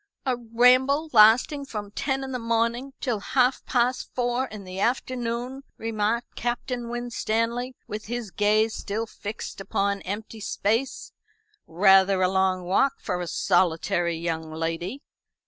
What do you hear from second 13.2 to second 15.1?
a solitary young lady."